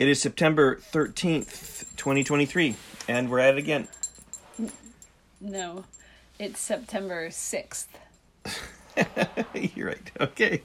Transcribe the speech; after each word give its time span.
It 0.00 0.08
is 0.08 0.18
September 0.18 0.76
13th, 0.92 1.94
2023, 1.96 2.74
and 3.06 3.28
we're 3.28 3.40
at 3.40 3.56
it 3.56 3.58
again. 3.58 3.86
No, 5.42 5.84
it's 6.38 6.58
September 6.58 7.28
6th. 7.28 7.84
You're 9.76 9.88
right. 9.88 10.10
Okay. 10.18 10.62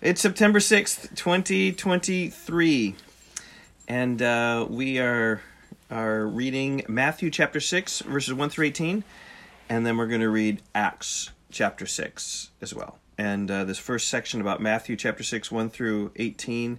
It's 0.00 0.22
September 0.22 0.58
6th, 0.58 1.14
2023. 1.14 2.94
And 3.86 4.22
uh, 4.22 4.66
we 4.70 4.98
are 4.98 5.42
are 5.90 6.26
reading 6.26 6.82
Matthew 6.88 7.28
chapter 7.28 7.60
6 7.60 8.00
verses 8.00 8.32
1 8.32 8.48
through 8.48 8.66
18 8.66 9.04
and 9.68 9.84
then 9.84 9.98
we're 9.98 10.06
going 10.06 10.20
to 10.22 10.30
read 10.30 10.62
Acts 10.74 11.28
chapter 11.50 11.84
6 11.84 12.52
as 12.62 12.72
well. 12.72 12.96
And 13.18 13.50
uh, 13.50 13.64
this 13.64 13.78
first 13.78 14.08
section 14.08 14.40
about 14.40 14.62
Matthew 14.62 14.96
chapter 14.96 15.24
6 15.24 15.52
1 15.52 15.68
through 15.68 16.12
18 16.16 16.78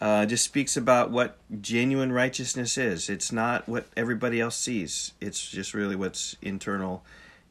uh, 0.00 0.26
just 0.26 0.44
speaks 0.44 0.76
about 0.76 1.10
what 1.10 1.38
genuine 1.60 2.12
righteousness 2.12 2.76
is. 2.76 3.08
It's 3.08 3.32
not 3.32 3.68
what 3.68 3.86
everybody 3.96 4.40
else 4.40 4.56
sees. 4.56 5.12
It's 5.20 5.50
just 5.50 5.74
really 5.74 5.96
what's 5.96 6.36
internal 6.42 7.04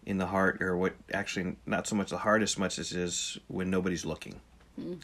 in 0.05 0.17
the 0.19 0.27
heart, 0.27 0.61
or 0.61 0.77
what 0.77 0.93
actually 1.11 1.55
not 1.65 1.87
so 1.87 1.95
much 1.95 2.11
the 2.11 2.19
heart 2.19 2.43
as 2.43 2.59
much 2.59 2.77
as 2.77 2.91
it 2.91 2.99
is 2.99 3.39
when 3.47 3.71
nobody's 3.71 4.05
looking. 4.05 4.39
Mm. 4.79 4.99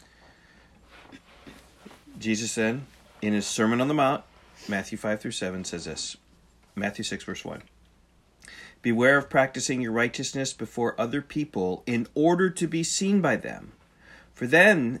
Jesus 2.18 2.54
then, 2.54 2.86
in 3.20 3.32
his 3.32 3.46
Sermon 3.46 3.80
on 3.80 3.88
the 3.88 3.94
Mount, 3.94 4.22
Matthew 4.68 4.96
5 4.96 5.20
through 5.20 5.32
7, 5.32 5.64
says 5.64 5.86
this 5.86 6.16
Matthew 6.76 7.02
6, 7.02 7.24
verse 7.24 7.44
1. 7.44 7.62
Beware 8.80 9.18
of 9.18 9.28
practicing 9.28 9.80
your 9.80 9.92
righteousness 9.92 10.52
before 10.52 11.00
other 11.00 11.22
people 11.22 11.82
in 11.86 12.06
order 12.14 12.50
to 12.50 12.68
be 12.68 12.84
seen 12.84 13.20
by 13.20 13.36
them, 13.36 13.72
for 14.34 14.46
then 14.46 15.00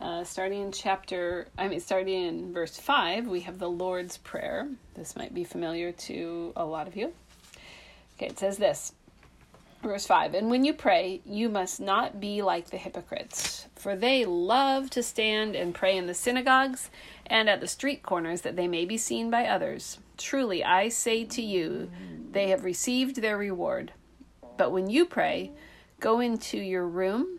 Uh, 0.00 0.24
starting 0.24 0.62
in 0.62 0.72
chapter, 0.72 1.48
I 1.56 1.68
mean, 1.68 1.80
starting 1.80 2.24
in 2.24 2.52
verse 2.52 2.76
5, 2.76 3.26
we 3.26 3.40
have 3.40 3.58
the 3.58 3.70
Lord's 3.70 4.18
Prayer. 4.18 4.68
This 4.94 5.16
might 5.16 5.32
be 5.32 5.44
familiar 5.44 5.92
to 5.92 6.52
a 6.54 6.64
lot 6.64 6.86
of 6.86 6.96
you. 6.96 7.12
Okay, 8.16 8.26
it 8.26 8.38
says 8.38 8.58
this 8.58 8.92
Verse 9.82 10.06
5 10.06 10.34
And 10.34 10.50
when 10.50 10.64
you 10.64 10.72
pray, 10.72 11.20
you 11.24 11.48
must 11.48 11.80
not 11.80 12.20
be 12.20 12.42
like 12.42 12.70
the 12.70 12.76
hypocrites, 12.76 13.66
for 13.76 13.94
they 13.94 14.24
love 14.24 14.90
to 14.90 15.02
stand 15.02 15.54
and 15.54 15.74
pray 15.74 15.96
in 15.96 16.06
the 16.06 16.14
synagogues 16.14 16.90
and 17.26 17.48
at 17.48 17.60
the 17.60 17.68
street 17.68 18.02
corners 18.02 18.40
that 18.40 18.56
they 18.56 18.66
may 18.66 18.84
be 18.84 18.96
seen 18.96 19.30
by 19.30 19.46
others. 19.46 19.98
Truly, 20.18 20.64
I 20.64 20.88
say 20.88 21.24
to 21.24 21.42
you, 21.42 21.90
they 22.32 22.48
have 22.48 22.64
received 22.64 23.22
their 23.22 23.38
reward. 23.38 23.92
But 24.56 24.72
when 24.72 24.90
you 24.90 25.04
pray, 25.04 25.52
go 26.00 26.20
into 26.20 26.58
your 26.58 26.86
room 26.86 27.38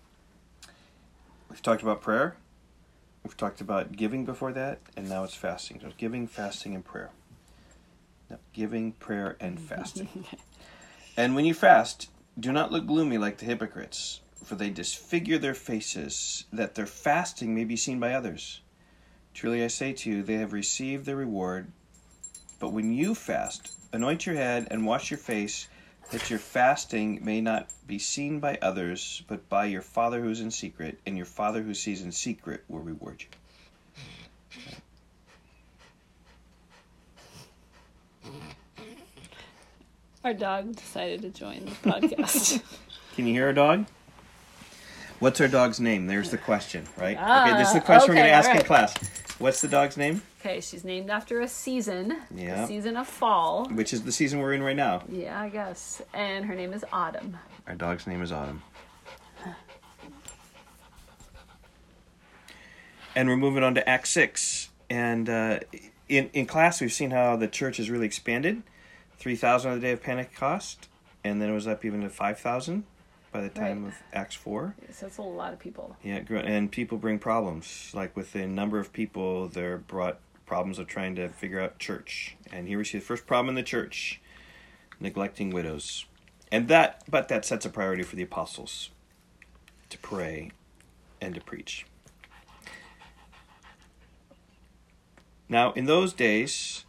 We've 1.51 1.61
talked 1.61 1.83
about 1.83 2.01
prayer. 2.01 2.37
We've 3.25 3.35
talked 3.35 3.59
about 3.59 3.91
giving 3.91 4.23
before 4.23 4.53
that, 4.53 4.79
and 4.95 5.09
now 5.09 5.25
it's 5.25 5.35
fasting. 5.35 5.81
So 5.81 5.89
giving, 5.97 6.25
fasting, 6.25 6.73
and 6.73 6.85
prayer. 6.85 7.09
Giving, 8.53 8.93
prayer, 8.93 9.35
and 9.41 9.59
fasting. 9.59 10.07
and 11.17 11.35
when 11.35 11.43
you 11.43 11.53
fast, 11.53 12.09
do 12.39 12.53
not 12.53 12.71
look 12.71 12.87
gloomy 12.87 13.17
like 13.17 13.37
the 13.39 13.45
hypocrites, 13.45 14.21
for 14.41 14.55
they 14.55 14.69
disfigure 14.69 15.37
their 15.37 15.53
faces, 15.53 16.45
that 16.53 16.75
their 16.75 16.85
fasting 16.85 17.53
may 17.53 17.65
be 17.65 17.75
seen 17.75 17.99
by 17.99 18.13
others. 18.13 18.61
Truly 19.33 19.61
I 19.61 19.67
say 19.67 19.91
to 19.91 20.09
you, 20.09 20.23
they 20.23 20.35
have 20.35 20.53
received 20.53 21.05
their 21.05 21.17
reward. 21.17 21.69
But 22.59 22.71
when 22.71 22.93
you 22.93 23.13
fast, 23.13 23.73
anoint 23.91 24.25
your 24.25 24.35
head 24.35 24.69
and 24.71 24.85
wash 24.85 25.11
your 25.11 25.17
face 25.17 25.67
that 26.09 26.29
your 26.29 26.39
fasting 26.39 27.23
may 27.23 27.39
not 27.39 27.69
be 27.87 27.99
seen 27.99 28.39
by 28.39 28.57
others, 28.61 29.23
but 29.27 29.47
by 29.47 29.65
your 29.65 29.81
Father 29.81 30.21
who 30.21 30.29
is 30.29 30.41
in 30.41 30.51
secret, 30.51 30.99
and 31.05 31.15
your 31.15 31.25
Father 31.25 31.61
who 31.61 31.73
sees 31.73 32.01
in 32.01 32.11
secret 32.11 32.63
will 32.67 32.79
reward 32.79 33.23
you. 33.23 33.27
Our 40.23 40.33
dog 40.33 40.75
decided 40.75 41.21
to 41.23 41.29
join 41.29 41.65
the 41.65 41.71
podcast. 41.89 42.61
Can 43.15 43.25
you 43.25 43.33
hear 43.33 43.47
our 43.47 43.53
dog? 43.53 43.85
What's 45.19 45.41
our 45.41 45.47
dog's 45.47 45.79
name? 45.79 46.07
There's 46.07 46.29
the 46.29 46.37
question, 46.37 46.87
right? 46.97 47.17
Ah, 47.19 47.47
okay, 47.47 47.57
this 47.57 47.69
is 47.69 47.73
the 47.75 47.81
question 47.81 48.11
okay, 48.11 48.19
we're 48.19 48.25
going 48.25 48.27
to 48.27 48.33
ask 48.33 48.49
right. 48.49 48.59
in 48.59 48.65
class. 48.65 48.93
What's 49.39 49.61
the 49.61 49.67
dog's 49.67 49.97
name? 49.97 50.21
Okay, 50.43 50.59
she's 50.59 50.83
named 50.83 51.11
after 51.11 51.39
a 51.41 51.47
season. 51.47 52.17
Yeah. 52.33 52.65
season 52.65 52.97
of 52.97 53.07
fall. 53.07 53.69
Which 53.69 53.93
is 53.93 54.01
the 54.01 54.11
season 54.11 54.39
we're 54.39 54.53
in 54.53 54.63
right 54.63 54.75
now. 54.75 55.03
Yeah, 55.07 55.39
I 55.39 55.49
guess. 55.49 56.01
And 56.15 56.45
her 56.45 56.55
name 56.55 56.73
is 56.73 56.83
Autumn. 56.91 57.37
Our 57.67 57.75
dog's 57.75 58.07
name 58.07 58.23
is 58.23 58.31
Autumn. 58.31 58.63
and 63.15 63.29
we're 63.29 63.37
moving 63.37 63.61
on 63.61 63.75
to 63.75 63.87
Act 63.87 64.07
6. 64.07 64.69
And 64.89 65.29
uh, 65.29 65.59
in, 66.09 66.31
in 66.33 66.47
class, 66.47 66.81
we've 66.81 66.91
seen 66.91 67.11
how 67.11 67.35
the 67.35 67.47
church 67.47 67.77
has 67.77 67.91
really 67.91 68.07
expanded 68.07 68.63
3,000 69.19 69.69
on 69.69 69.79
the 69.79 69.85
day 69.85 69.91
of 69.91 70.01
Pentecost, 70.01 70.89
and 71.23 71.39
then 71.39 71.51
it 71.51 71.53
was 71.53 71.67
up 71.67 71.85
even 71.85 72.01
to 72.01 72.09
5,000 72.09 72.83
by 73.31 73.41
the 73.41 73.49
time 73.49 73.83
right. 73.83 73.93
of 73.93 73.99
Acts 74.11 74.33
4. 74.33 74.75
So 74.89 75.05
that's 75.05 75.19
a 75.19 75.21
lot 75.21 75.53
of 75.53 75.59
people. 75.59 75.95
Yeah, 76.03 76.23
and 76.31 76.71
people 76.71 76.97
bring 76.97 77.19
problems. 77.19 77.91
Like 77.93 78.17
with 78.17 78.33
the 78.33 78.47
number 78.47 78.79
of 78.79 78.91
people, 78.91 79.47
they're 79.47 79.77
brought 79.77 80.17
problems 80.51 80.79
of 80.79 80.85
trying 80.85 81.15
to 81.15 81.29
figure 81.29 81.61
out 81.61 81.79
church. 81.79 82.35
And 82.51 82.67
here 82.67 82.77
we 82.77 82.83
see 82.83 82.97
the 82.97 83.05
first 83.05 83.25
problem 83.25 83.47
in 83.47 83.55
the 83.55 83.63
church 83.63 84.19
neglecting 84.99 85.49
widows. 85.49 86.03
And 86.51 86.67
that, 86.67 87.03
but 87.09 87.29
that 87.29 87.45
sets 87.45 87.65
a 87.65 87.69
priority 87.69 88.03
for 88.03 88.17
the 88.17 88.23
apostles 88.23 88.89
to 89.89 89.97
pray 89.99 90.51
and 91.21 91.33
to 91.35 91.39
preach. 91.39 91.85
Now, 95.47 95.71
in 95.71 95.85
those 95.85 96.11
days, 96.11 96.83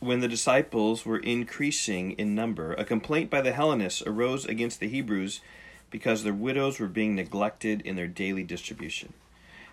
when 0.00 0.18
the 0.18 0.26
disciples 0.26 1.06
were 1.06 1.18
increasing 1.18 2.10
in 2.14 2.34
number, 2.34 2.72
a 2.72 2.84
complaint 2.84 3.30
by 3.30 3.40
the 3.40 3.52
Hellenists 3.52 4.02
arose 4.02 4.46
against 4.46 4.80
the 4.80 4.88
Hebrews 4.88 5.40
because 5.92 6.24
their 6.24 6.34
widows 6.34 6.80
were 6.80 6.88
being 6.88 7.14
neglected 7.14 7.82
in 7.82 7.94
their 7.94 8.08
daily 8.08 8.42
distribution. 8.42 9.12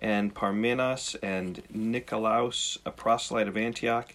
and 0.00 0.34
Parmenas 0.34 1.16
and 1.22 1.62
Nicolaus, 1.70 2.78
a 2.86 2.90
proselyte 2.90 3.48
of 3.48 3.56
Antioch. 3.56 4.14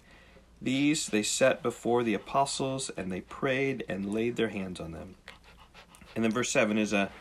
These 0.62 1.08
they 1.08 1.24
set 1.24 1.62
before 1.62 2.04
the 2.04 2.14
apostles, 2.14 2.90
and 2.98 3.12
they 3.12 3.22
prayed 3.22 3.84
and 3.88 4.12
laid 4.12 4.36
their 4.36 4.50
hands 4.50 4.80
on 4.80 4.92
them. 4.92 5.16
And 6.16 6.24
then 6.24 6.32
verse 6.32 6.52
7 6.52 6.78
is 6.78 6.94
a 6.94 7.12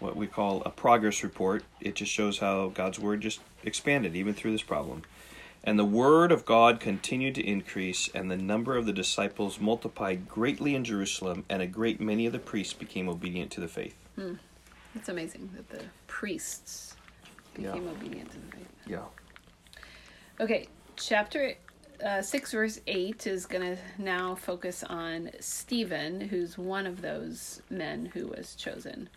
what 0.00 0.16
we 0.16 0.26
call 0.26 0.62
a 0.64 0.70
progress 0.70 1.22
report. 1.22 1.64
It 1.80 1.94
just 1.94 2.12
shows 2.12 2.38
how 2.38 2.68
God's 2.68 2.98
word 2.98 3.20
just 3.20 3.40
expanded 3.62 4.14
even 4.14 4.34
through 4.34 4.52
this 4.52 4.62
problem. 4.62 5.02
And 5.66 5.78
the 5.78 5.84
word 5.84 6.30
of 6.30 6.44
God 6.44 6.78
continued 6.78 7.34
to 7.36 7.46
increase, 7.46 8.10
and 8.14 8.30
the 8.30 8.36
number 8.36 8.76
of 8.76 8.84
the 8.84 8.92
disciples 8.92 9.58
multiplied 9.58 10.28
greatly 10.28 10.74
in 10.74 10.84
Jerusalem, 10.84 11.46
and 11.48 11.62
a 11.62 11.66
great 11.66 12.00
many 12.00 12.26
of 12.26 12.34
the 12.34 12.38
priests 12.38 12.74
became 12.74 13.08
obedient 13.08 13.50
to 13.52 13.60
the 13.60 13.68
faith. 13.68 13.96
Hmm. 14.14 14.34
It's 14.94 15.08
amazing 15.08 15.50
that 15.56 15.70
the 15.70 15.86
priests 16.06 16.93
became 17.54 17.84
Yeah. 17.84 17.90
obedient 17.90 18.30
to 18.32 18.38
the 18.38 18.56
faith. 18.56 18.68
Yeah. 18.86 19.04
Okay, 20.40 20.66
chapter 20.96 21.54
uh, 22.04 22.20
6, 22.20 22.52
verse 22.52 22.80
8 22.86 23.26
is 23.26 23.46
going 23.46 23.76
to 23.76 23.82
now 24.02 24.34
focus 24.34 24.82
on 24.82 25.30
Stephen, 25.40 26.20
who's 26.20 26.58
one 26.58 26.86
of 26.86 27.00
those 27.02 27.62
men 27.70 28.06
who 28.06 28.26
was 28.28 28.54
chosen. 28.56 29.08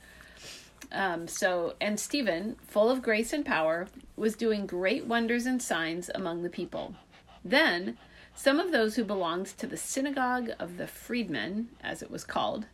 Um, 0.91 1.27
so, 1.27 1.75
and 1.81 1.99
Stephen, 1.99 2.55
full 2.67 2.89
of 2.89 3.01
grace 3.01 3.33
and 3.33 3.45
power, 3.45 3.87
was 4.15 4.35
doing 4.35 4.65
great 4.67 5.05
wonders 5.05 5.45
and 5.45 5.61
signs 5.61 6.09
among 6.13 6.43
the 6.43 6.49
people. 6.49 6.95
Then, 7.43 7.97
some 8.35 8.59
of 8.59 8.71
those 8.71 8.95
who 8.95 9.03
belonged 9.03 9.47
to 9.57 9.65
the 9.67 9.75
synagogue 9.77 10.51
of 10.59 10.77
the 10.77 10.87
freedmen, 10.87 11.69
as 11.83 12.03
it 12.03 12.11
was 12.11 12.23
called, 12.23 12.67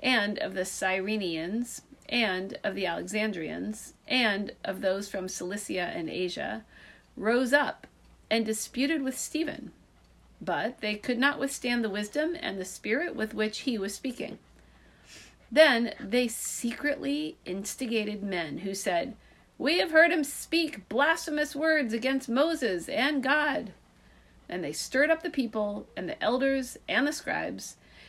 and 0.00 0.38
of 0.38 0.54
the 0.54 0.64
Cyrenians, 0.64 1.82
and 2.08 2.58
of 2.62 2.74
the 2.74 2.86
Alexandrians, 2.86 3.94
and 4.06 4.52
of 4.64 4.80
those 4.80 5.08
from 5.08 5.28
Cilicia 5.28 5.92
and 5.94 6.08
Asia, 6.08 6.64
rose 7.16 7.52
up 7.52 7.86
and 8.30 8.44
disputed 8.44 9.02
with 9.02 9.18
Stephen. 9.18 9.72
But 10.40 10.80
they 10.80 10.96
could 10.96 11.18
not 11.18 11.40
withstand 11.40 11.82
the 11.82 11.90
wisdom 11.90 12.36
and 12.40 12.58
the 12.58 12.64
spirit 12.64 13.16
with 13.16 13.34
which 13.34 13.60
he 13.60 13.78
was 13.78 13.94
speaking. 13.94 14.38
Then 15.50 15.94
they 16.00 16.28
secretly 16.28 17.36
instigated 17.44 18.22
men 18.22 18.58
who 18.58 18.74
said, 18.74 19.16
We 19.58 19.78
have 19.78 19.92
heard 19.92 20.10
him 20.10 20.24
speak 20.24 20.88
blasphemous 20.88 21.54
words 21.54 21.94
against 21.94 22.28
Moses 22.28 22.88
and 22.88 23.22
God. 23.22 23.72
And 24.48 24.62
they 24.62 24.72
stirred 24.72 25.10
up 25.10 25.22
the 25.22 25.30
people 25.30 25.86
and 25.96 26.08
the 26.08 26.22
elders 26.22 26.76
and 26.88 27.06
the 27.06 27.12
scribes, 27.12 27.76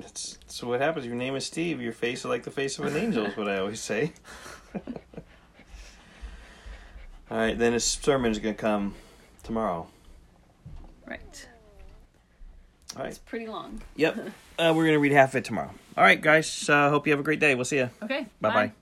That's 0.00 0.38
so 0.46 0.66
what 0.68 0.80
happens. 0.80 1.06
Your 1.06 1.14
name 1.14 1.36
is 1.36 1.44
Steve. 1.46 1.80
Your 1.80 1.92
face 1.92 2.20
is 2.20 2.24
like 2.24 2.42
the 2.42 2.50
face 2.50 2.78
of 2.78 2.86
an 2.86 2.96
angel. 2.96 3.26
Is 3.26 3.36
what 3.36 3.48
I 3.48 3.58
always 3.58 3.80
say. 3.80 4.12
All 7.30 7.38
right, 7.38 7.56
then 7.56 7.72
his 7.74 7.84
sermon 7.84 8.32
is 8.32 8.38
going 8.38 8.54
to 8.54 8.60
come 8.60 8.94
tomorrow. 9.44 9.86
Right. 11.06 11.48
All 12.96 13.02
right. 13.02 13.10
It's 13.10 13.18
pretty 13.18 13.46
long. 13.46 13.82
Yep. 13.96 14.30
Uh, 14.60 14.74
we're 14.76 14.84
going 14.84 14.92
to 14.92 14.98
read 15.00 15.12
half 15.12 15.30
of 15.30 15.36
it 15.36 15.44
tomorrow. 15.46 15.70
All 15.96 16.04
right, 16.04 16.20
guys. 16.20 16.68
Uh, 16.68 16.90
hope 16.90 17.06
you 17.06 17.14
have 17.14 17.20
a 17.20 17.22
great 17.22 17.40
day. 17.40 17.54
We'll 17.54 17.64
see 17.64 17.78
you. 17.78 17.88
Okay. 18.02 18.26
Bye 18.42 18.50
bye. 18.50 18.72